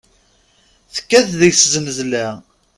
[0.93, 2.27] Tekkat deg-s zznezla.